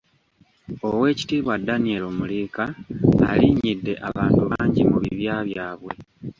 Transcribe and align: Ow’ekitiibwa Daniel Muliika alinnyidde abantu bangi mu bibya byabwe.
Ow’ekitiibwa 0.87 1.55
Daniel 1.67 2.05
Muliika 2.17 2.63
alinnyidde 3.29 3.93
abantu 4.09 4.41
bangi 4.51 4.81
mu 4.89 4.97
bibya 5.03 5.37
byabwe. 5.47 5.91